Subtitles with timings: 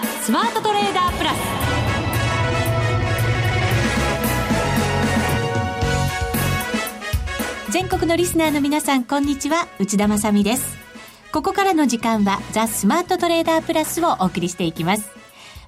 [0.00, 1.36] ザ・スマートトレーダープラス。
[7.70, 9.68] 全国のリスナーの皆さんこんにちは。
[9.78, 10.78] 内田まさです。
[11.32, 15.10] ここからの時間はザ・スマートトレーダープラスをお送りしていきます。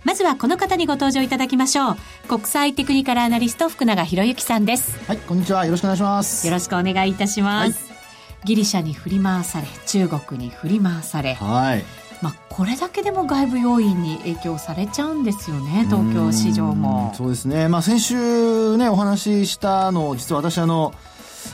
[0.02, 1.96] まずはこの方にご登場いただきましょう。
[2.26, 4.98] 国際テクニカルアナリスト福永博之さんです。
[5.06, 5.66] はいこんにちは。
[5.66, 6.46] よろしくお願いします。
[6.46, 7.94] よろしくお願いいたします、は
[8.44, 11.34] い、ギリシャに振り回され中国に振り回され。
[11.34, 17.12] はいまあ、これだけでも外部要因に影響されちゃうんですよね東京市場も。
[17.16, 20.94] そうですね、まあ、先週ねお話ししたの実は私あの、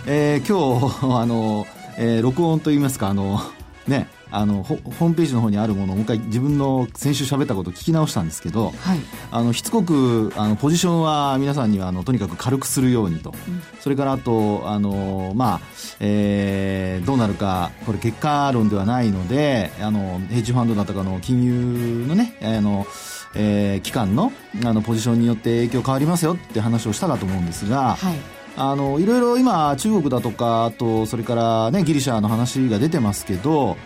[0.06, 3.40] えー、今日 あの、えー、録音といいますかあの
[3.86, 8.98] ねあのホームページの方にあるものをもう一回自分の先週喋ったことを聞き直したんですけど、はい、
[9.30, 15.60] あのしつこくあのポジションは皆さんにはあのとにかく軽くするようにと、うん、それからあとあの、まあ
[16.00, 22.86] えー、どうなるかこれ結果論ではないのであのヘッジファンドだとかの金融のねあの
[23.34, 24.32] えー、機関の
[24.64, 28.38] あのポジションによって影響変わりますよって話をしたかと思うんですが、はい。
[28.60, 33.76] あのいろいろ今、中国だとかあとそれから、ね、ギリシャの話が出てますけど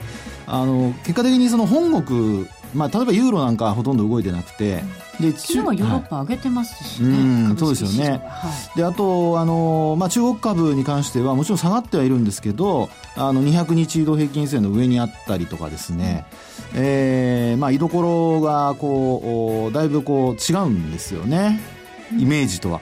[0.46, 4.82] あの結果的にその本国、まあ、例えばユーロなんかほとんど動いてなくて、
[5.20, 16.26] で昨日はヨーロッパ上げてますしね、はい、うんそうですよね、はい、であとあの、まあ、中国株に関してはもちろん下がってはいるんですけどあの200日移動平均線の上にあったりとかですね、
[16.74, 21.60] うん、えー、まあ、居所がこうだいぶこう違うんですよね。
[22.18, 22.80] イメージとは。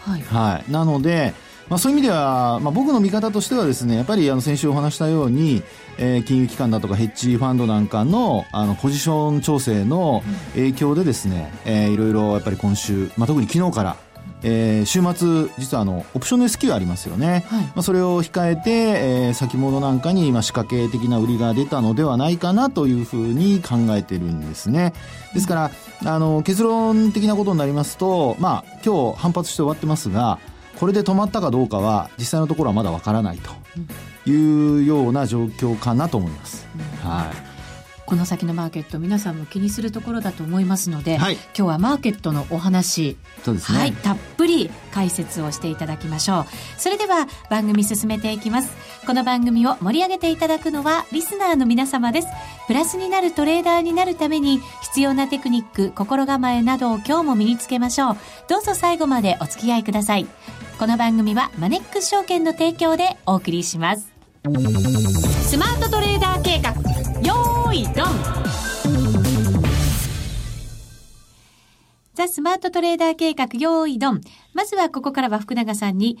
[0.00, 1.34] はい、はい、なので、
[1.68, 5.62] まあ、そういう意味では、まあ、僕の見方としてはですねやっぱりあの先週お話したように、
[5.98, 10.22] えー、金融機関だとかヘッジファンドなんかのあのポジション調整の
[10.54, 13.96] 影響でですね、えー、いろいろやっぱり今週、まあ、特に昨日から
[14.46, 24.92] えー、週末、実はあのオプションの S q ありますよね、はい、まあ、それを控えて、えー、先物なんかに、まあ、仕掛け的な売りが出たのではないかなというふうに考えてるんですね。
[25.32, 25.70] ですから、
[26.04, 30.38] あの結論的なことになりますと、まあ、今日反発して終わってますが、
[30.78, 33.50] これで止まったかどうかは実際のところはまだわからないと
[34.30, 36.66] いうような状況かなと思います。
[37.02, 37.54] はい。
[38.06, 46.46] この先のマーケット皆さんも気にするところだと思いますので、はい、今日はマーケットのお話そうですね、はい、たっぷり解説をしていただきましょう。
[46.76, 48.70] それでは番組進めていきます。
[49.06, 52.28] この番組を盛り上げていただくのはリスナーの皆様です。
[52.66, 58.16] プラスになるトレーダーになるために必要なテクニック心構えなどを今日も身につけましょう。
[58.48, 60.26] どうぞ最後までお付き合いください
[60.78, 64.12] この番組はマネックス証券の提供でお送りします
[64.42, 66.72] スマートトレーダー計画
[67.22, 68.34] よーいドン
[72.14, 74.20] ザ・スマートトレーダー計画用意ドン。
[74.52, 76.16] まずはここからは福永さんに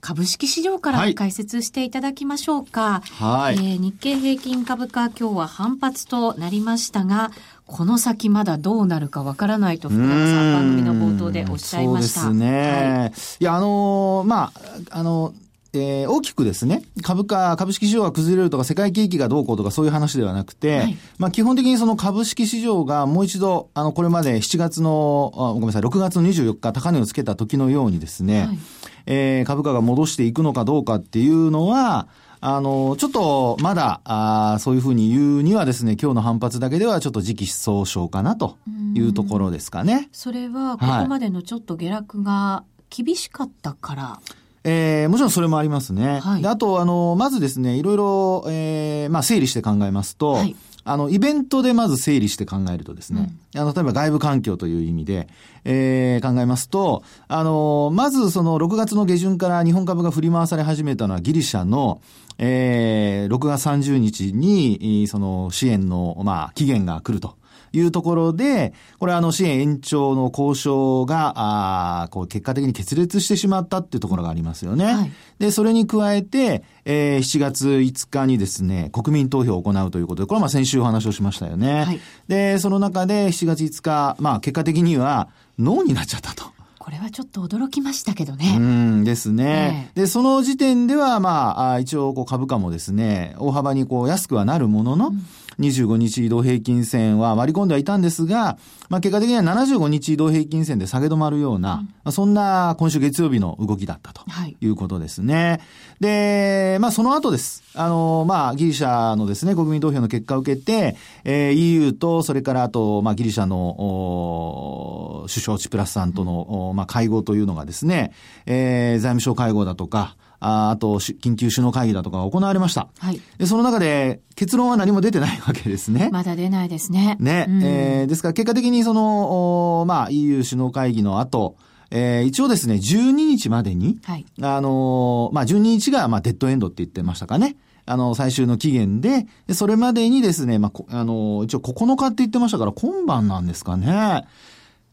[0.00, 3.02] 株式市場から解説していただきましょうか。
[3.18, 3.54] はい。
[3.56, 7.30] えー、日経平均株価今日は反発となりましたが、
[7.66, 12.20] この先まだどうなるかわからないと福永さん番組の冒頭でおっしゃいました。
[12.20, 12.98] そうですね。
[13.00, 15.46] はい、いや、あのー、まあ、あのー
[15.78, 28.58] えー、大きくですね、株価、株式市場が崩れるとか、世界景気がどうこうとか、そういう話ではなくて、はい、まあ、基本的にその株式市場がもう一度、あの、これまで7月の、あごめんなさい、6月の24日、高値をつけた時のようにですね、はい、
[29.06, 32.08] えー、株価が戻していくのかどうかっていうのは、
[32.40, 38.56] あの、ちょっと、まだ、あそういうふうに言うにはですね、今日の反発だけではちょっと時期尚早かなと
[38.94, 40.08] いうところですかね。
[40.12, 46.18] それは、ここまでのちょっと下落が厳しかったから、はいえー、もちろんそれもありますね。
[46.18, 50.56] はい、であと、あの、まずですね、いろいろ、えー、まあ、整理して考えますと、はい、
[50.88, 55.28] あの、イベントでまず整理して考えるとですね、うん、あの、例えば外部環境という意味で、
[55.64, 62.00] えー、考えますと、あの、まずその6月の下旬から日本株が振り回され始めたのはギリシャの、
[62.38, 67.34] えー、6月30日に、その支援の、まあ、期限が来ると。
[67.78, 74.84] いうところで、これあの支援延長の交渉が、あこう結果的に決裂してしまったっていうところがありますよね。
[74.84, 81.84] はい、で、それに加えて、えー、7月5日にですね、国民投票を行うということで、これはまあ先週お話をしましたよね。
[81.84, 85.28] はい、で、その中で7月5日、まあ結果的には
[85.58, 86.56] ノーになっちゃったと。
[86.78, 88.54] これはちょっと驚きましたけどね。
[88.56, 89.90] うんですね。
[89.96, 95.26] えー、で、その時点では、まあ、一応こう株価もですね、大幅にこう安くはなるものの、うん
[95.60, 98.58] 25日移動平均線は割り込んではいたんですが、
[98.88, 104.24] まあ、結果的には75日移動平均線で下げ止まるような、うん、まあ、そんな今週月曜日の動きだったと
[104.60, 105.34] いうことですね。
[105.34, 105.60] はい、
[106.00, 107.62] で、まあ、その後です。
[107.74, 118.12] あの、まあ、ギリシャのですね、国民投票の結果を受けて、えー、EU と、それからあと、まあ、ギリシャの、首相チプラスさんとの、まあ、会合というのがですね、
[118.46, 122.88] えー、財務省会合だとか、ああと、緊急首脳会議だとか行われました。
[122.98, 123.20] はい。
[123.38, 126.10] で、その中で結論は何も出てないわけですね。
[126.12, 127.16] まだ出ないですね。
[127.20, 127.46] ね。
[127.48, 131.56] うん、えー、ですから結果的にその、まあ EU 首脳会議の後、
[131.90, 137.56] えー、一応ですね、12日までに、はい、あのー、まあ、12日が、まあ、デッドエンドって言ってましたかね。
[137.88, 144.26] あの、最終の期限で、でそれまでにですね、まあ、あのー、一応9日って言ってましたから、今晩なんですかね。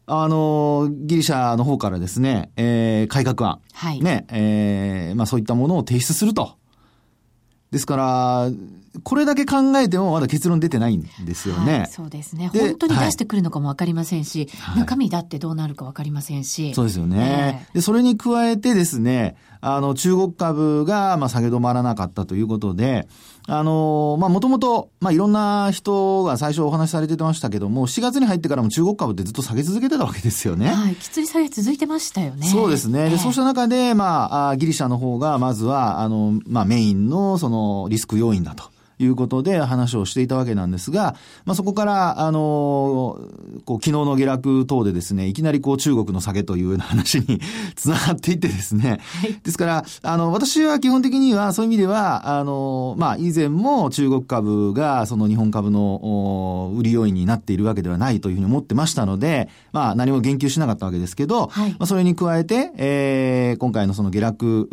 [0.06, 3.60] あの、ギリシャの方からですね、えー、改革案。
[3.72, 4.00] はい。
[4.00, 6.56] ね、えー、まあそういったものを提出すると。
[7.70, 8.50] ですから、
[9.02, 11.78] これだけ考えてもまだ結論出てないんですよね。
[11.80, 12.48] はい、そうですね。
[12.54, 16.72] 本当に出してくるのかもわかりませんし、はい、中身だってどうなるかわかりませんし。
[16.74, 17.64] そうですよね。
[17.66, 23.08] えー、で、それに加えてですね、あの、中国株が、まあ、下げ止まらなかったということで、
[23.46, 30.68] あの、まあ、もともと、まあ、いろんな人が最初お話しされてましたけども、4月に入ってからも中国株ってずっと下げ続けてたわけですよね。
[30.68, 32.46] はい、きつい下げ続いてましたよね。
[32.46, 33.10] そうですね。
[33.10, 38.73] で、そうした中で、まあ、ギリシャの方が、まずは、あの、まあ、メインの、その、リスク要因だと。
[39.04, 43.18] いうことで話をしていたわけなんですが、まあ、そこから、あの、
[43.64, 47.40] こう、昨日の下落等でですね、いきなりこう中国の下げというような話に
[47.76, 64.68] つながっていってですね、はい、ですから、あの、私は基本的にはそういう意味では、あの、まあ、以前も中国株がその日本株の売り要因になっているわけではないというふうに思ってましたので、まあ、何も言及しなかったわけですけど、はい、まあ、それに加えて、えー、今回のその下落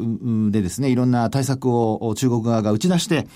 [0.51, 3.27] でですね、いろんな対策を中国側が打ち出して、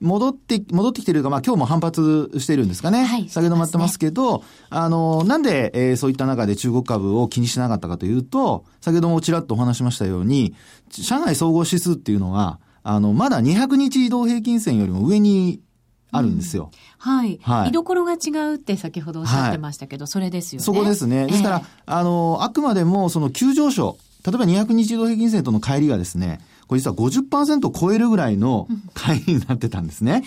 [0.00, 3.04] 戻って、戻ってきてるか、まあ今日も反発してるんですかね。
[3.04, 3.28] はい。
[3.28, 10.54] 下げ止まってますけど、ね、あの、なんで、えー、そういった中で中国株を気にしなかったかというと、先ほどもちらっとお話しましたように、
[10.90, 15.60] 上海総合指数っていうのは、あの、まだ200日移動平均線よりも上に
[16.12, 16.70] あるんですよ。
[17.04, 17.38] うん、はい。
[17.42, 17.70] はい。
[17.70, 20.64] 居所が違うって先ほどおっしゃってましたけど、はい、それですよね。
[20.64, 21.26] そこですね。
[21.26, 23.96] ですから、えー、あの、あくまでもその急上昇、
[24.26, 30.24] 例えば200日移動平均線との乖離がですね、これ実は50%を超えるぐらいの会になってたんですね。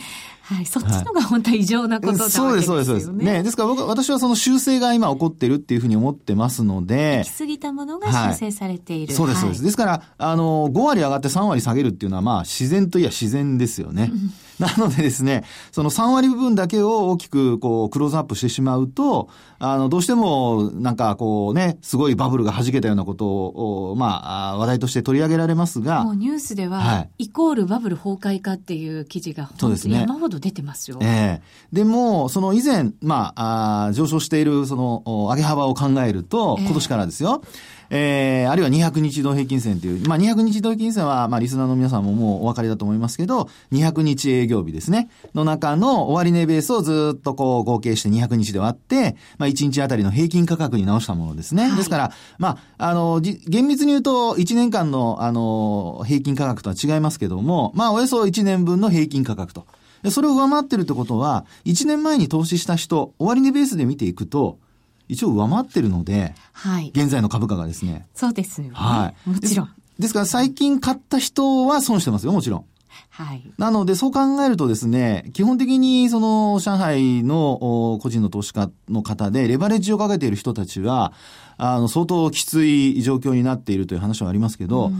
[0.49, 0.65] はい。
[0.65, 3.11] そっちのが本当は異常なことだ、ね、そうです、そうです、そうです。
[3.11, 3.43] ね。
[3.43, 7.23] ですから僕、私はその修正が今起こってるっていうふうに思ってますので。
[7.23, 9.11] 行き過ぎたものが修正されている。
[9.11, 9.63] はい、そうです、そうです。
[9.63, 14.11] ですから、あの、5割上がって3割下げるっていうのは、まあ、自然といや自然ですよね。
[14.59, 26.03] なのでですね、その3割部分だけを大きくこうクローズアップしてしまうと、あの、どうしてもなんかこうね、すごいバブルが弾けたようなことを、まあ、話題として取り上げられますが。
[26.03, 30.01] もうニュースでは、はい、イコールバブル崩壊かっていう記事がそうですね。
[30.01, 30.97] 山ほど出てますよ。
[31.01, 37.41] ええー、でも、その以前、まあ、あ上昇しているその上げ幅を考えると、今年からですよ。
[37.43, 45.09] えーえー、あるいは200日移動平均線という、まあ、200日移動平均線は、まあ、リスナーの皆さんももうお分かりだと思いますけど、200日営業日ですね。
[45.33, 51.63] の中の終値ベースをずっとこう合計して200日で割って、まあ、1日あたりの平均価格に直したものですね。
[51.63, 59.65] はい、ですから、まあ、あの、厳密に言うと、1年間の、あの、平均価格とは違いますけども、まあ、およそ1年分の平均価格と。
[60.09, 64.59] それを上回ってるってことは、1年前に投資した人、終値ベースで見ていくと、
[65.07, 66.91] 一応上回ってるので、はい。
[66.95, 68.07] 現在の株価がですね。
[68.13, 68.73] そうですよね。
[68.75, 69.29] はい。
[69.29, 69.69] もちろん。
[69.97, 72.65] ですから最近買った人は損してますよ、もちろん。
[73.09, 73.43] はい。
[73.57, 81.13] なので、そう考えるとですね、基本的に、その、上海の個人の投資家の方で、レバレッジをかけている人たちは、
[81.57, 84.91] あの、相当きつい状況になっているという話はありますけど、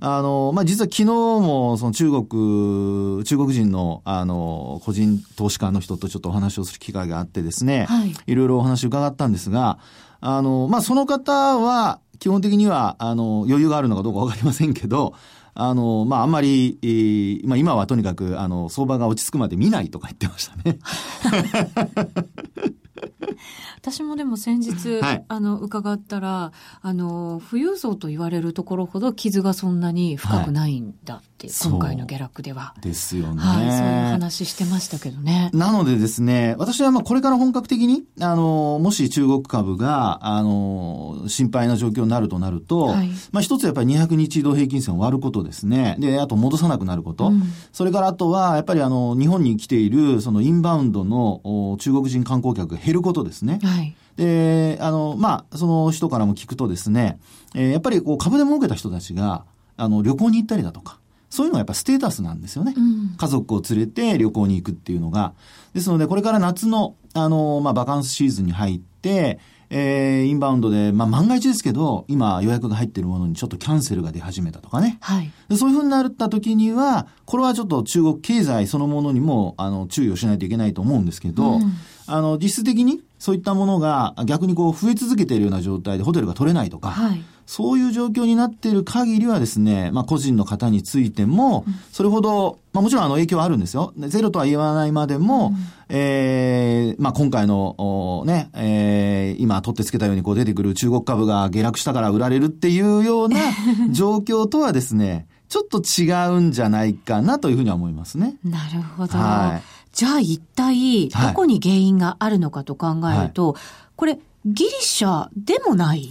[0.00, 8.14] あの、まあ、実は昨日も、その中国、中国人の、あの、個人投資家の人とちょっとお話をする機会があってですね、はい。
[8.26, 9.78] いろいろお話伺ったんですが、
[10.20, 15.14] あの、まあ、その方は、基本的には、あの、余裕があるのかどうかわかりませんけど、
[15.58, 20.78] あの、まあ、あんまり、えー、まあ、今はとにかく、あの、相場が落ち着くまで見ないとか言ってましたね。
[23.78, 26.52] 私もでも先日、はい、あの、伺ったら、
[26.82, 32.74] あの、富裕層と言われるところほど傷がそんなに深くないんだって、はい、今回の下落では。
[32.80, 33.40] ですよね。
[33.40, 35.50] はい、そういう話してましたけどね。
[35.52, 45.96] なのでですね、私はまあこれから本格的に、あの、もし中国株が、あの、心配な状況になるとなると、はい、まあ一つやっぱり200日移動平均線を割ることですね。
[45.98, 47.28] で、あと戻さなくなること。
[47.28, 47.42] うん、
[47.72, 53.58] それからあとは、やっぱりあの、日本に来ている、そのインバウンドの中国人観光客が減ることですね。
[53.62, 53.94] はい。
[54.16, 57.18] で、あの、まあ、その人からも聞くとですね、
[57.54, 59.44] えー、やっぱりこう株で儲けた人たちが、
[59.76, 62.72] あの、旅行に行ったりだとか、そういうのがやっぱステータスなんですよね。
[62.76, 65.34] うん、家族を連れて旅行に行くっていうのが。
[65.74, 74.98] ですので、これから夏の、あの、まあ、バカンスシーズンに入って、えー、インバウンドで、まあ、万が一ですけど、今予約が入っているものにちょっとキャンセルが出始めたとかね。
[75.00, 75.30] はい。
[75.48, 81.72] でそういうふうになった時には、これはちょっと中国経済そのものにも、あの、注意をしないといけないと思うんですけど、うん、
[82.06, 93.94] あの、実質的にそういったものが逆にこう増え続けているような状態でホテルが取れないとか、はい、そういう状況になっている限りはですね、まあ個人の方についても、それほど、まあもちろんあの影響はあるんですよ。
[93.96, 103.38] ゼロとは言わないまでも、うん、ええー、まあ今回の、ね、えー、今取ってつけたようにこう出てくる中国株が下落したから売られるっていうような
[103.90, 108.36] 状況とはですね、ちょっと違うんじゃないかなというふうには思いますね。
[108.44, 109.16] なるほど。
[109.16, 109.62] はい、
[109.96, 113.62] じゃあ一体、どこに原因があるのかと考えると、はい、
[113.96, 116.10] これ、ギリシャでもない？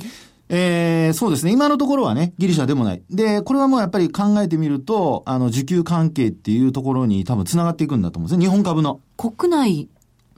[0.49, 1.51] えー、そうですね。
[1.51, 3.03] 今のところはね、ギリシャでもない。
[3.11, 8.45] で、これはもうやっぱり考えてみると、あの、需給関係っていうところに多分繋がっていくんだと思うんですね。
[8.45, 9.01] 日本株の。
[9.17, 9.87] 国内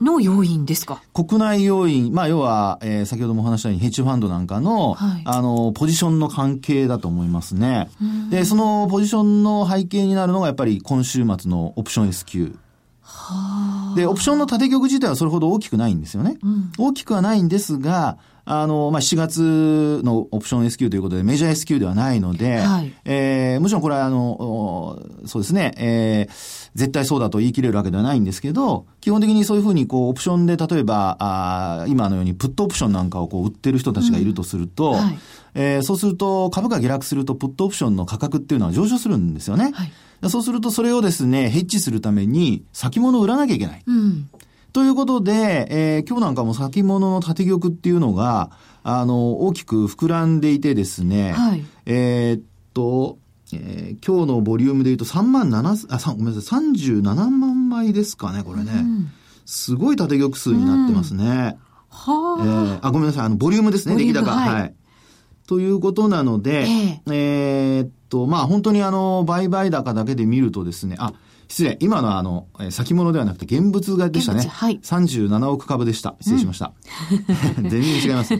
[0.02, 1.02] の要因ですか？
[1.14, 7.88] 国内要因、まあ要は、えー、先ほども話したようにヘッジファンドなんかの、はい、あの、ポジションの関係だと思いますね。
[8.28, 12.58] で、そのポジションの背景になるのがやっぱり今週末のオプション S q
[13.94, 16.38] で、オプションの縦玉自体はそれほど大きくないんですよね。
[16.42, 18.18] うん、大きくはないんですが、
[18.50, 34.94] あの、まあ、7月のオプション S q ということで、メジャー S q ではないので、はい、えー、もちろんこれは、あの、そうですね、えー、絶対そうだと言い切れるわけではないんですけど、基本的にそういうふうに、こう、オプションで、例えば、あ今のように、プットオプションなんかをこう、売ってる人たちがいるとすると、うん。
[34.94, 35.18] はい、
[35.54, 39.72] えー、そうすると、株価下落すると、プットオプションの価格っていうのは上昇するんですよね。
[39.74, 39.92] はい。
[40.30, 43.82] そうするとそれをですね、ヘッジするために先物を売らなきゃいけない。
[43.86, 44.30] うん、
[44.72, 48.50] ということで、えー、今日なんかも先物の縦玉っていうのが、
[48.82, 52.42] あの、大きく膨らんでいてですね、はい、えー、っ
[52.74, 53.18] と、
[53.52, 58.72] えー、今日のボリュームで言うと3万7、あ、ごめんなさい、37万枚ですかね、これね。
[58.74, 59.10] うん、
[59.46, 61.24] すごい縦玉数になってますね。
[61.24, 61.56] うん、は
[62.40, 64.30] あ、えー、あ、ごめんなさい、あの、ボリュームですね、出来高。
[64.30, 64.74] はい、はい。
[65.46, 71.14] ということなので、えー、えー、っと、まあ本当にあの、売買高だけで見るとですね、あ、
[71.48, 74.46] 失礼、今のあの、先物ではなくて現物がでしたね。
[74.46, 74.78] はい。
[74.80, 76.16] 37億株でした。
[76.20, 76.72] 失礼しました。
[77.58, 78.36] うん、全然違います。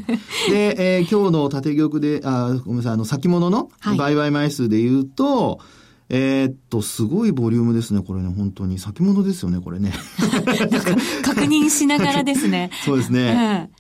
[0.51, 5.79] で、えー、今日の縦玉で、あ、ごめんなさい、あの、先物の売買枚数で言うと、はい
[6.11, 8.79] えー、っと、すごいボリュームですね、これね、本当に。
[8.79, 9.93] 先物ですよね、これね。
[11.23, 12.71] 確認しながらですね。
[12.85, 13.71] そうですね。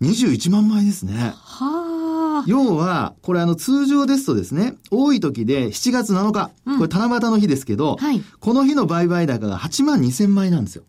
[0.00, 1.32] 21万枚ですね。
[1.36, 1.99] はあ。
[2.46, 10.84] 要は、これあの通常ですとですね、多い時で7月7日、うん、これ七夕の日ですけど、はい、この日の売買高が8万2千枚なんですよ。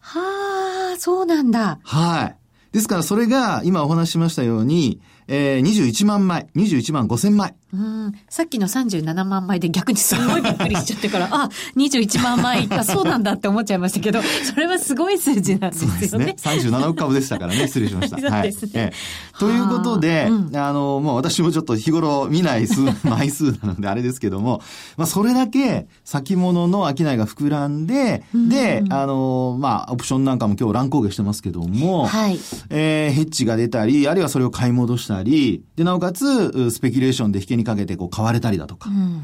[0.00, 1.78] はあ、そうなんだ。
[1.82, 2.36] はい。
[2.72, 7.54] ですからそれが今お話ししましたように、えー、21万枚、21万5千枚。
[7.74, 8.14] うん。
[8.28, 16.08] さっきの37万枚で逆にすごいびっくりしちゃってから、あ、21万枚、あ、そうなんだって思っちゃいましたけど、 それはすごい数字なんですよね。
[16.08, 16.70] そうですね。
[16.70, 18.16] 37億株でしたからね、失礼しました。
[18.30, 24.62] はい、えー、ということで、うん、あの、もう私もちょっと日頃見ない数、枚数なのであれですけども、
[24.96, 32.38] まあそれだけ先物の商いが膨らんで、うん、で、あの、まあオプションなんかも今日乱高下してますけども、はい。
[32.70, 38.90] えー、ヘッジが出たり、あるいはそれを買い戻したり、で、なおかつ、スペキュレーションで引けにかけてこう買われたりだとか。
[38.90, 39.22] うん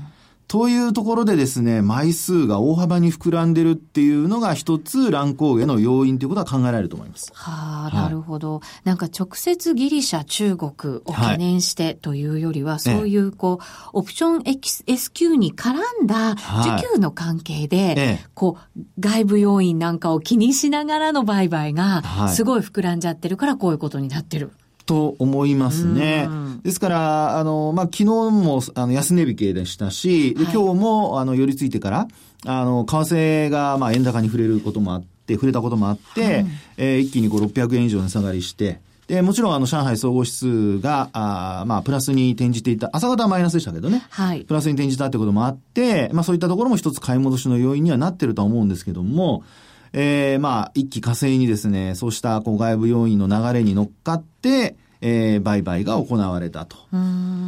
[0.50, 7.30] というところでですね、枚数が大幅に膨らんでるっていうのが一つ乱高下の要因ということは考えられると思います。
[7.32, 8.60] はあ、なるほど。
[8.82, 24.50] なんか直接ギリシャ、中国を懸念してというよりは、はい、そういうこう、オプション SQ に絡んだ需給の関係で、はい、こう、外部要因なんかを気にしながらの売買が、すごい膨らんじゃってるからこういうことになってる。
[24.90, 26.28] と思いますね。
[26.64, 32.08] ですから、あの、まあ、昨日も、あの、安値引けでしたし、はい、今日も、あの、寄り付いてから、
[32.44, 44.02] あの、為替が、まあ、円高に触れることもあって、触れたこともあって、うん、えー、一気にこう、600円以上値下がりして、で、もちろんあの、上海総合指数が、あまあ、プラスに転じていた、朝方はマイナスでしたけどね。
[44.10, 44.40] はい。
[44.40, 49.44] プラスに転じたってこともあって、まあ、そういったところも一つ買い戻しの要因にはなってるとは思うんですけども、
[49.92, 56.76] えー、まあ、一気火星にですね、そうしたこう外部要因の流れに乗っかって、えー、売買が行われたと。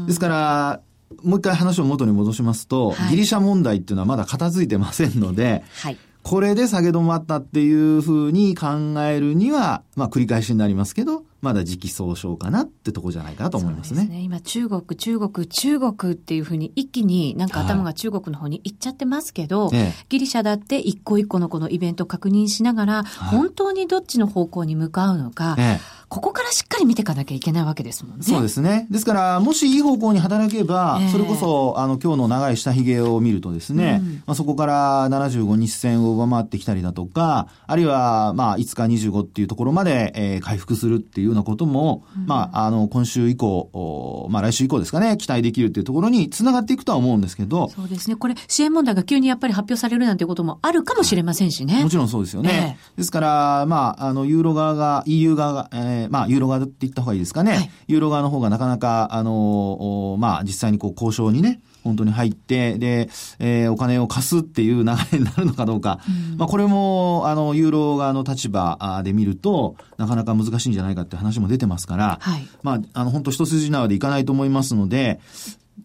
[0.06, 0.80] ですから、
[1.23, 8.68] もう一回話を元に戻しますと、はい、ギリシャ問題っていうのはまだ片付いてませんので、はい、これで下げ止まったっていうふうに考
[9.02, 14.03] えるには、まあ繰り返しになりますけど、まだ時期尚早かなってとこじゃないかなと思いますね。
[14.03, 14.21] そうですね。
[14.23, 28.23] 今中国、中国、中国っていうふうに一気になんか頭が中国の方に行っちゃってますけど、はい、ギリシャだって一個一個のこのイベント確認しながら、本当にどっちの方向に向かうのか、ええここからしっかり見ていかなきゃいけないわけですもんね。
[28.23, 28.87] そうですね。
[28.91, 47.69] ですから、もしいい方向に働けば、えー、それこそ、あの、今日の長い下髭を見るとですね、うん、まあ、そこから75日線を上回ってきたりだとか、あるいは、まあ、5日25っていうところまで、えー、回復するっていうよようなことも、うん、まあ、あの、今週以降、まあ来週以降ですかね、期待できるっていうところにつながっていくとは思うんですけど。
[47.71, 48.17] そうですね。
[48.17, 51.83] これ、支援問題が急にやっぱり発表されるなんていうこともあるかもしれませんしね。
[51.83, 52.79] もちろんそうですよね。
[52.79, 57.53] えー、ですから、まあ、あの、ユーロ側が、EU 側が、えー、まあ、ユーロ側って言った方がいいですかね。
[57.53, 63.09] はい、ユーロ側の方がなかなか、あの、まあ、実際にこう、交渉にね、本当に入って、で、
[63.39, 66.01] えー、お金を貸すっていう流れになるのかどうか。
[66.33, 75.21] うん、まあ、これも、あの、ユーロ側の立場で見ると、なかなか難しいんじゃないかって話も出てますから、はい、まあ、あの、本当一筋縄でいかないと思いますので、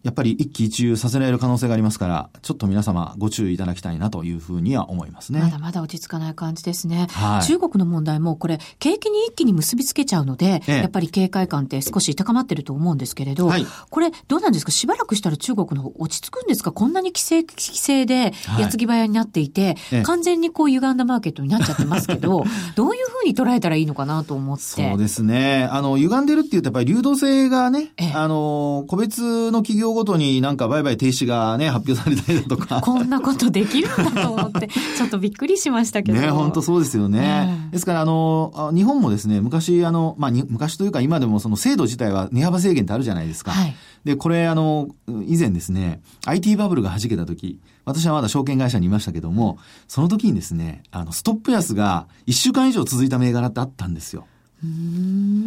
[0.02, 5.40] やっぱり一喜一憂させられる可能性がありますから、ちょっと皆様ご注意いただきたいなというふうには思いますね。
[5.40, 7.06] まだまだ落ち着かない感じですね。
[7.10, 14.72] はい、中国の問題もこれ、景気に一気に結びつけちゃうので、ええ、やっぱり警戒感って少し高まってると思うんですけれど、はい、これどうなんですか？
[14.72, 16.72] しばらくしたら中国の方落ち着くんですか？
[16.72, 22.44] こんなに規制、規制で矢継ぎ早になっていて、はい、完全にこう歪んだマーケットになっちゃってますけど、
[22.76, 24.62] どういうふうに捉えたらいいのかなと思って。
[24.88, 25.68] そうですね。
[25.70, 32.80] あの、歪んでるっていうとやっぱり流動性がね、あの、個別の企業ごとになんか売買停止がね、発表されたりだとか。
[32.80, 36.20] こんなことできるんだと思って、 ちょっとびっくりしましたけど。
[36.20, 37.62] ね、本当そうですよね。
[37.66, 43.50] うん、ですから、あの、日本もですね、昔、あの、まあ、昔というか今でもその制度自体は値幅制限ってあるじゃないですか。
[43.52, 44.88] はい、で、これ、あの、
[45.26, 54.26] 以前ですね、IT バブルが弾けた時、私はまだ証券会社にいましたけども、その時にですね、あの、ストップ安が1週間以上続いた銘柄ってあったんですよ。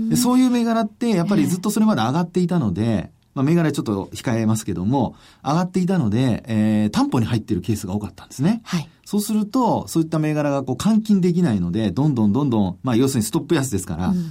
[0.09, 8.61] でそういう銘柄って、やっぱりずっとそれまで上がっていたので、まあ、銘柄ちょっと控えますけども、上がっていたので、えー、担保に入っているケースが多かったんですね。
[8.63, 8.89] はい。
[9.05, 14.25] そうすると、そういった銘柄がこう換金できないので、どんどんどんどん、まあ、要するにストップ安ですから、うん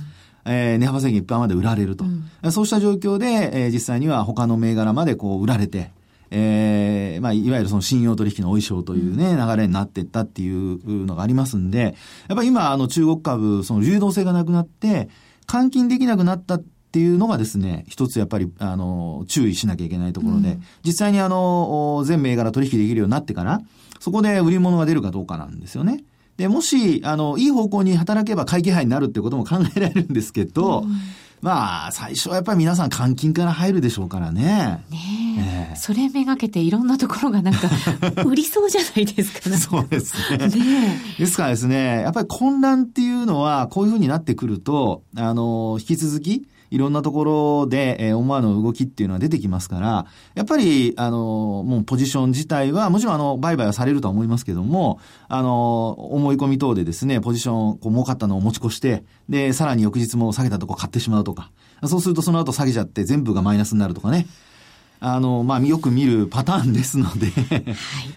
[0.45, 2.05] えー、値幅制限一般まで売られると。
[2.05, 5.93] うん、そうした状況で、えー、実際には他の銘柄までこう売られて、
[6.31, 11.97] えー、まあ、いわゆるその信用取引のお衣装というね、流れになっていったっていうのがありますんで、
[12.29, 15.09] やっぱり今、あの中国株、その流動性がなくなって、
[15.47, 23.61] 換金できなくなったっていうのがですね、一つやっぱり、あの、注意しなきゃいけないところで、うん、実際にあの、全銘柄取引できるようになってから、
[24.01, 26.03] そこで売り物が出るかどうかなんですよね。
[26.37, 30.91] で、もし、あの、いい方向に働けば買い気配になるってことも考えられるんですけど、うん、
[31.43, 34.85] まあ、最初はやっぱり皆さん換金から入るでしょうからね。
[34.91, 34.99] ね
[35.39, 35.71] え。
[35.71, 37.69] えー、それめがけていろんなところがなんか、
[38.25, 40.49] 売りそうじゃないですか、そうですね。
[40.49, 61.51] ねですからですね、やっぱり混乱っていうのは、こういうふうになってくると、あの、引き続き、いろんなところで、えー、思わぬ動きっていうのは出てきますから、やっぱり、あの、もうポジション自体は、もちろんあの、売買はされるとは思いますけども、あの、思い込み等でですね、ポジション、こう、儲かったのを持ち越して、で、さらに翌日も下げたとこ買ってしまうとか、
[61.85, 64.27] そうするとその後下げちゃって全部がマイナスになるとかね。
[65.01, 67.29] あの、まあ、よく見るパターンですので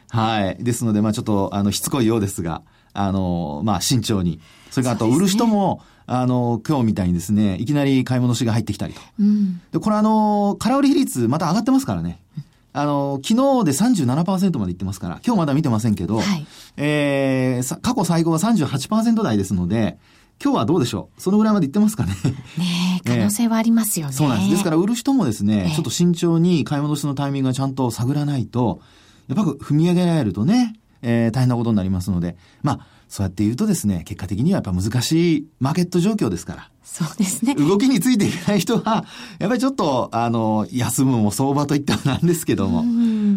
[0.09, 0.63] はい、はい。
[0.63, 2.61] ですので、まあ、ちょっと、あの、しつこいようですが、
[2.93, 4.39] あの、まあ、慎重に。
[4.69, 5.81] それからあと、売る人も、
[6.15, 9.01] あの、今日みたいにですね、いきなり買い戻しが入ってきたりと。
[9.19, 12.19] うん、で、これあの、空売り比率また上がってますからね。
[12.71, 16.45] あの、昨日で37%までいってますから、今日まだ見てませんけど、はい、
[16.77, 19.97] えー、過去最後は38%台ですので、
[20.43, 21.21] 今日はどうでしょう？
[21.21, 22.13] そのぐらいまでいってますかね？
[22.57, 24.13] ね 可能性はありますよね。
[24.13, 24.51] そうなんです。
[24.51, 28.81] ですから、売る人もですね、ちょっと慎重に買い戻しのタイミングがちゃんと探らないと、
[29.27, 36.69] やっぱ踏み上げられるとね、えー、大変なことになりますので、まあ、そうやって言うとですね、結果的にはやっぱ難しいマーケット状況ですから。
[36.83, 37.53] そうですね。
[37.53, 39.05] 動きについていけない人は、
[39.37, 42.83] やっぱりちょっと、あの、休むも相場といったらなんですけども、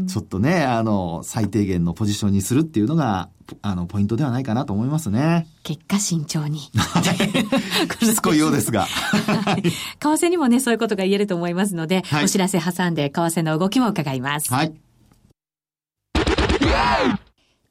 [0.07, 3.29] ちょっとね、あの、最低限のポジションにするっていうのが、
[3.61, 5.47] あの、ポイントではないかなと思いますね。
[5.62, 6.71] 結果慎重に。
[8.01, 8.87] しつこいようですが。
[8.87, 9.62] はい。
[9.62, 14.51] 為替にもね、そういうことが言えると思いますので、はい、お知らせ挟んで、為替の動きも伺います。
[14.51, 14.73] はい。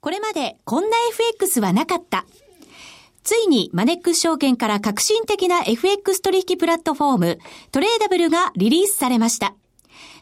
[0.05, 2.27] これまでこんな FX はなかった。
[3.23, 7.39] ついにマネックス証券から革新的な FX 取引プラットフォーム
[7.71, 9.55] トレーダブルがリリースされました。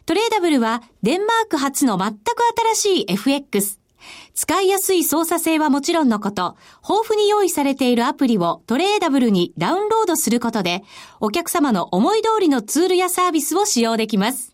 [0.06, 2.18] トレーダブルはデンマーク初の全く
[2.74, 3.78] 新しい FX。
[4.32, 10.82] 使いやすい操作性はもちろんのこと、豊富に用意されているアプリをトレーダブルにダウンロードすることで、
[11.20, 14.53] お客様の思い通りのツールやサービスを使用できます。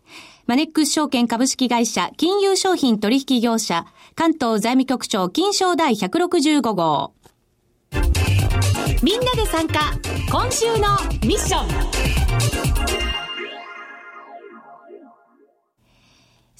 [0.47, 7.13] マネックス証券株式会社金融商品取引業者関東財務局長金賞第165号。
[9.03, 9.91] みんなで参加
[10.31, 10.89] 今週の
[11.25, 11.91] ミッション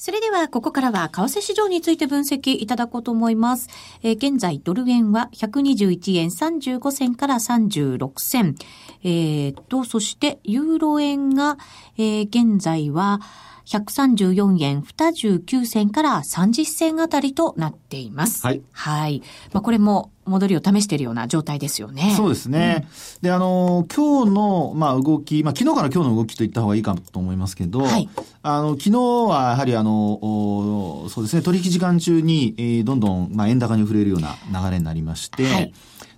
[0.04, 3.68] それでは、ここからは、為替市場について分析いただこうと思います。
[4.02, 8.56] えー、現在、ドル円は121円35銭から36銭。
[9.04, 11.56] えー、と、そして、ユーロ円が、
[11.98, 13.20] えー、現在は、
[13.66, 18.44] 134円29銭から30銭あたりとなっています。
[18.46, 18.62] はい。
[18.72, 19.22] はい。
[19.52, 22.14] まあ、これも戻りを試しているような状態ですよね。
[22.16, 22.86] そうですね。
[22.86, 28.08] うん、で、あの、今日の、まあ、動き、まあ、昨日から今日の動きと言った方がいいかと思いますけど、はい、
[28.42, 35.72] あの、昨日はやはりあの、そうですね、取引時間中に、えー、どんどん、まあ、円高に触れるような流れになりまして、はい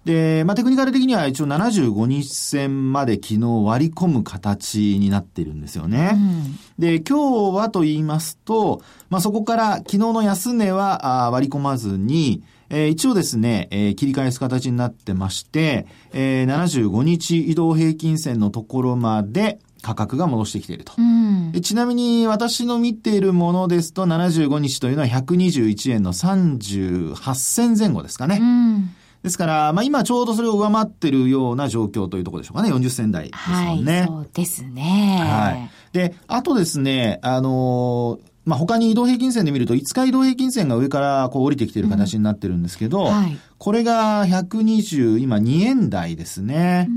[0.04, 6.12] で、まあ、テクニカル的には一応75日線まで昨日割り込む形になってるんですよね。
[6.14, 20.92] うん、で、今日はと言いますと、まあ、そこから昨日の安値は割り込まずに、えー、一応ですね、えー、切り返す形になってまして、えー、75日移動平均線のところまで価格が戻してきていると。
[20.98, 28.38] うん、ちなみに私の見ているものですと75日というのは121円の38銭前後ですかね。
[28.40, 28.93] うん
[29.24, 32.70] ですから、まあ今ちょうどそれを上回ってるような状況というところでしょうかね。
[32.70, 34.00] 40銭台ですもんね。
[34.00, 35.18] はい、そうですね。
[35.22, 35.70] はい。
[35.96, 46.90] で、あとですね、あのーまあ、他に移動平均線で見ると、5日移動平均線が上からこう降りてきている形になってるんですけど、うんはい、これが120、今2円台ですね。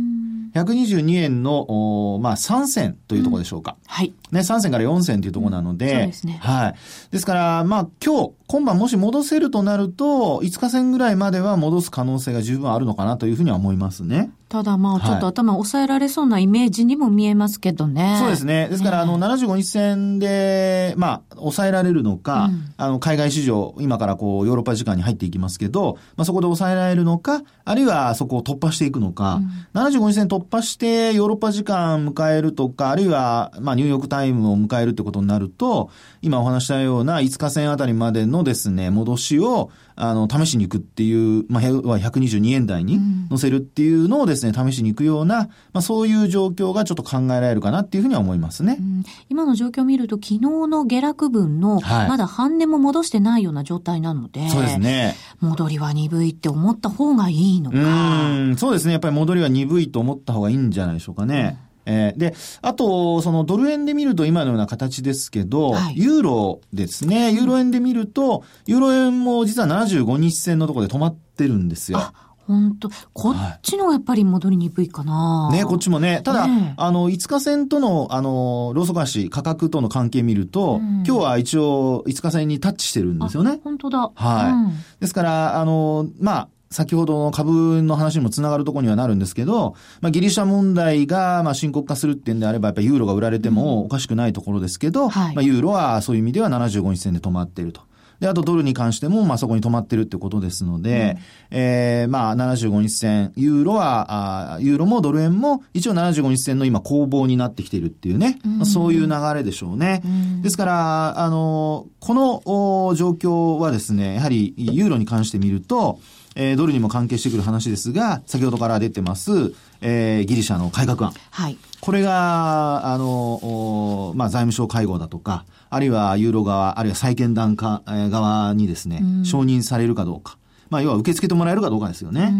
[0.53, 3.77] 122円の、まあ、3銭というところでしょうか。
[3.79, 4.13] うん、はい。
[4.31, 6.39] ね、3銭から4銭というところなので、うん、そうですね。
[6.41, 6.75] はい。
[7.11, 14.31] ですから、まあ、今日、今晩もし戻せるとなると、5日線ぐらいまでは戻す可能性が十分あるのかなというふうには思いますね。
[14.49, 18.15] ただまあ、ちょっと頭抑えられそうなイメージにも見えますけどね。
[18.19, 18.69] そうですね。
[18.69, 29.41] ですから、あの、75日線で、まあ、抑えられるのか、うん、あの、海外市場、今からこう、ヨーロッパ時間に入っていきますけど、まあ、そこで抑えられるのか、あるいはそこを突破していくのか、
[29.75, 35.89] うん、75日線突破してヨーロッパ時間迎えるとか、あるいは、まあ、ニューヨークタイムを迎えるってことになると、
[36.21, 48.77] 今お話したような5日線あたりまでのですね、戻しを、あの、試しに行くっていう、まあ、122円台に乗せるっていうのをですね、試しに行くような、まあ、そういう状況がちょっと考えられるかなっていうふうには思いますね。
[48.79, 55.15] うん、今の状況を見ると、昨日の下落分の、まだ半値も戻してないような状態なので、はい、そうですね。
[55.39, 57.77] 戻りは鈍いって思った方がいいのか。
[57.77, 58.91] うん、そうですね。
[58.91, 61.57] やっぱり戻りは鈍いと思った方がいいんじゃないでしょうかね。
[61.61, 67.31] うんえー、で、あと、そのドル円で見ると今のような形ですけど、はい、ユーロですね。
[67.31, 72.11] ユーロ円で見ると、ユーロ円も実は75日線のところで止まってるんですよ。
[72.47, 76.21] 本当こっちのやっぱり戻りにくいかな、はい、ね、こっちもね。
[76.23, 83.59] ただ、ね、あの、5日線との、あの、ローソク足、価格との関係見ると、うん、今日は一応5日線にタッチしてるんですよね。
[83.63, 84.11] 本当だ。
[84.15, 84.51] はい。
[84.51, 97.81] うん、ですから、あの、まあ、先ほどの株の話にもつながるところにはなるんですけど、まあ、ギリシャ問題が、まあ、深刻化するっていうんであれば、やっぱりユーロが売られてもおかしくないところですけど、うんはい、まあ、ユーロはそういう意味では75日線で止まっていると。
[98.19, 101.17] で、あとドルに関しても、まあそこに止まってるってことですので、
[101.51, 110.01] うん、えー、まあ75日線、ユーロは、あユーロもドル円も一応75日線の今攻防になってきているっていうね、うん、まあ、そういう流れでしょうね。
[110.03, 115.99] うん、ですから、あの、この状況はですね、やはりユーロに関して見ると、
[116.39, 121.13] えー、ドルにも関係してくる話ですが、先ほどから出てます、えー、ギリシャの改革案。
[121.31, 121.57] はい。
[121.81, 130.37] これが、あの、まあ、財務省会合だとか、あるいはユーロ側、あるいは債券団か、えー、側にですね、承認されるかどうか。
[130.69, 132.31] まあ、要は受け付けてもらえるかどうかですよね。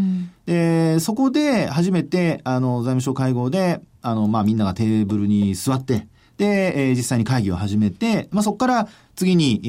[0.45, 6.07] で、そこで初めて、あの、財務省会合で、あの、まあ、みんながテーブルに座って、
[6.37, 9.67] で、えー、実際に会議を始めて、まあ、そこから次に、え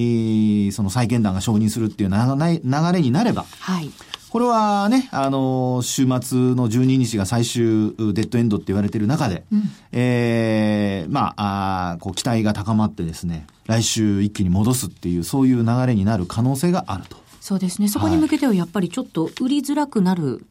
[0.68, 3.90] ー、その債権団が承認するっていう流れになれば、はい。
[4.30, 9.62] これはね、あの、週末の12日が最終デッドエンドって言われている中で、うん、
[9.92, 17.16] ええー、まあ、あこう期待が高まってですね、来週一気に戻すっていう、そういう流れになる可能性があると。
[17.40, 17.88] そうですね。
[17.88, 20.44] そこに向けてはやっぱりちょっと売りづらくなる、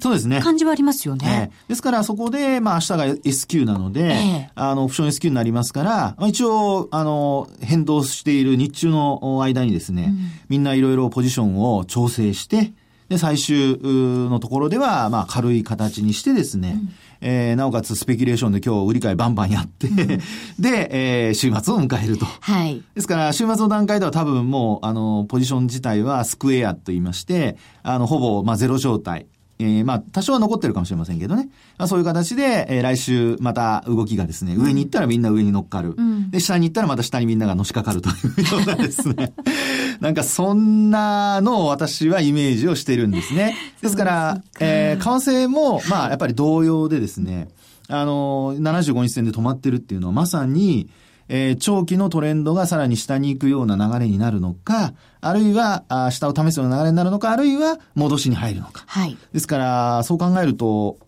[0.00, 0.40] そうですね。
[0.40, 1.50] 感じはありますよね。
[1.52, 12.72] えー、ですからそこで、まあ明日が S q なので、えー、あの、オプション S q になりますから、まあ、一応、あの、変動している日中の間にですね、うん、みんないろいろポジションを調整して、
[13.14, 16.88] で、最終のところでは、まあ、軽い形にしてですね、うん
[17.20, 19.88] えー、なおかつスペキュレーションで今日売り買いバンバンやって
[20.58, 22.26] で、えー、週末を迎えると。
[22.26, 22.82] はい。
[22.94, 29.26] ですから、週末の段階では多分もう、あの、ポジション自体はスクエアと言いまして、あの、ほぼ、まあ、ゼロ状態。
[29.58, 31.48] えー、まあ、多少は残ってるかもしれませんけどね。
[31.78, 35.94] まあ、そういう形で、えー、来週また動きがですね、上に行ったらみんな上に乗っかる。
[35.96, 39.32] うん、で、下に行ったらまた下にみんながのしかかるというようなですね。
[40.00, 43.56] なんかそんなのを私はイメージをしてるんですね。
[43.80, 47.48] ですから、えー、為替も、まあ、やっぱり同様でですね、
[47.88, 50.88] あの、75日線で止まってるっていうのはまさに、
[51.28, 58.84] えー、長期のトレンドがさらに下に行くような流れになるのか、あるいは、あ下を試すような流れになるのか、あるいは戻しに入るのか。
[58.86, 59.16] はい。
[59.32, 60.98] ですから、そう考えると、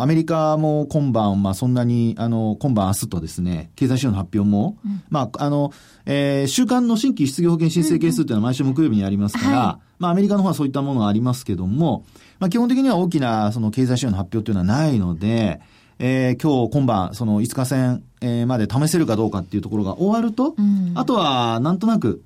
[0.00, 5.72] アメリカも今晩、まあそんなに、あの、今晩明日とですね、経済指標の発表も、うん、まあ、あの、
[6.06, 12.04] えー、週間の新規失業保険申請件数っていうのは毎週木曜日にありますから、はい、まあアメリカの方はそういったものがありますけども、
[12.38, 15.60] まあ基本的には大きなその経済指標の発表というのはないので、
[15.98, 22.22] えー、今日今晩、その5日線、えー、まで試せるかどうかっていうところが終わると、うん、あとはなんとなく、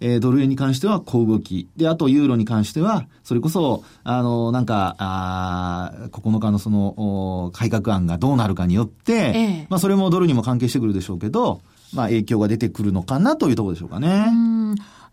[0.00, 1.68] えー、ドル円に関しては小動き。
[1.76, 11.60] で、あとユーロに関しては、それこそ、あの、なんか、あ9日のその、改革案がどうなるかによって、ええ、まあそれもドルにも関係してくるでしょうけど、
[11.94, 14.26] まあ影響が出てくるのかなというところでしょうかね。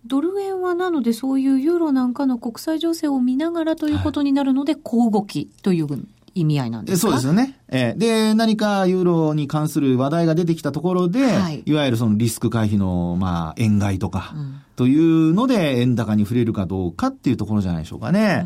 [0.05, 5.87] ドル円はなのでそういうユーロなんかの国際情勢を見ながらということになるので、小動きという
[6.35, 7.07] 意味合いなんですか？
[7.07, 7.59] そうですよね。
[7.69, 14.33] えー、で、何かユーロに関する話題が出てきたところで、はい、いわゆるそのリスク回避の、まあ、円買いとか、
[14.75, 18.45] というので、円高に触れるかどうかっていうところじゃないでしょうかね。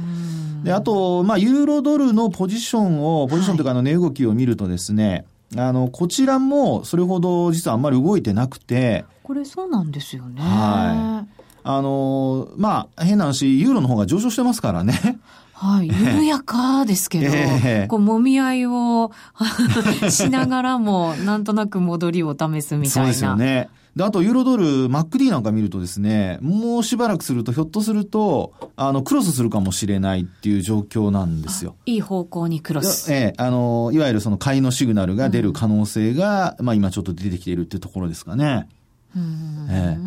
[0.64, 9.06] で、あと、まあ、ユーロドルのポジションを、ポジションというか、あの、値動きを見るとですね、はい、あの、こちらも、それほど実はあんまり動いてなくて。
[9.24, 10.42] これそうなんですよね。
[10.42, 11.42] はい。
[11.64, 15.20] あの、まあ、変な話、ユーロの方が上昇してますからね。
[15.60, 15.88] はい。
[15.88, 19.12] 緩やかですけど、えー、こう、揉み合いを
[20.12, 22.90] しながらも、なんとなく戻りを試すみたいな。
[22.90, 23.68] そうですよね。
[23.96, 31.76] で、あと、ユーロドル、マック d なんか見るとですね、もうしばらくすると、ひょっとすると、あの、クロスするかもしれないっていう状況なんですよ。
[31.88, 33.12] いい方向にクロス。
[33.12, 38.68] ええあの、いわゆるその買いのシグナルが出る可能性が、うん、まあ今ちょっと出てきているっていうところですかね。
[39.70, 40.02] ええ、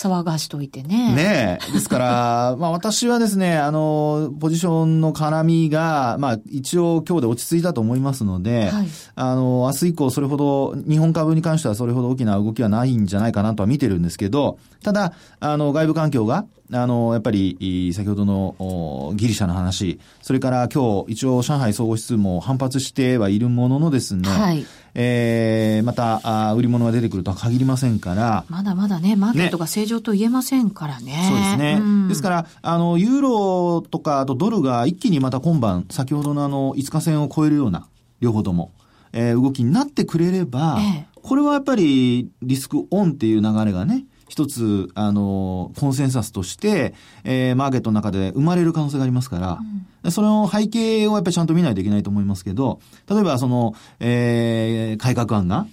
[0.00, 1.14] 騒がしといてね。
[1.14, 1.72] ねえ。
[1.72, 28.44] ですから、 まあ私はですね、あの、ポジションの絡みが、まあ一応今日で落ち着いたと思いますので、はい、あの、明日以降それほど、日本株に関してはそれほど大きな動きはないんじゃないかなとは見てるんですけど、ただ、あの、外部環境が、あの、やっぱり、先ほどのギリシャの話、それから今日、一応上海総合指数も反発してはいるもののですね、はい、えー、またあ、売り物が出てくるとは限りませんから。
[28.48, 31.12] まだまだね、マーケットが正常と言えませんからね。
[31.12, 31.78] ねそうですね。
[31.80, 37.86] うん、ですから、あの、ユーロとか、あとドルが一気にまた今晩、先ほどのあの、5日線を超えるような、
[38.20, 38.72] 両方とも、
[39.12, 49.58] えー、動きになってくれれば、ええ、これはやっぱりリスクオンっていう流れがね、一つ、あの、コンセンサスとして、えー、マーケットの中で生まれる可能性がありますから、
[50.04, 55.66] うん、その背景をやっぱりちゃんと見ないといけないと思いますけど、例えばその、えー、改革案が、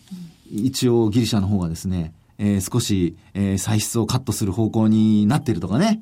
[0.51, 6.01] 一応ギリシャの方がですね、えー、少し、えー、歳出をカットする方向になっているとかね、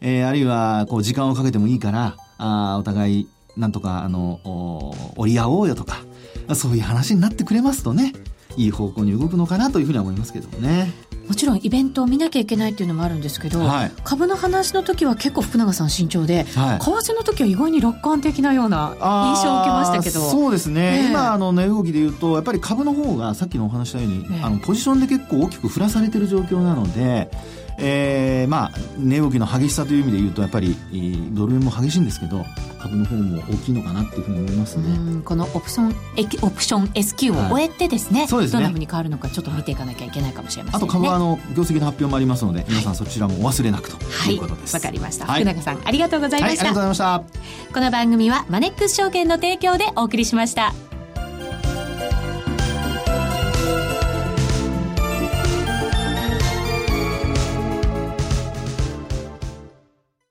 [0.00, 5.98] えー、あるいは、こう、時間をかけてもいいから、あお互い、なんとか、あの、折り合おうよとか、
[6.54, 8.14] そういう話になってくれますとね、
[8.56, 10.92] いい方向に動くのかなというふうには思いますけどもね。
[11.30, 18.96] もちろんイベントを見なきゃいけないっていうのもあるんですけど、はい、株の話の時は結構福永さん慎重で、はい、為替の時は意外に楽観的なような
[19.36, 20.28] 印象を受けましたけど。
[20.28, 21.06] そうですね、え。
[21.06, 24.34] ー、今あの値動きでいうとやっぱり株の方がさっきのお話したように、え。
[24.40, 27.30] ー、あのポジションで結構大きく振らされてる状況なので
[27.78, 30.76] えー、まあ値動きの激しさという意味で言うとやっぱり
[31.32, 32.44] ドル円も激しいんですけど
[32.80, 34.84] 株の方も大きいのかなっていうふうに思いますね。
[35.24, 35.88] このオプション
[36.42, 38.54] オプション S q を終えてですねはい、そうですね。
[38.54, 43.96] どんなふうに変わるのかちょっと見ていかなきゃいけないかもしれません、ね、あと株はあの業績の発表もありますので皆さんそちらもお忘れなくと。
[44.30, 47.22] いうことですわ、はい、かりました、福永さんありがとうございました、ありがとうございました
[47.72, 50.89] この番組はマネックス証券の提供でお送りしました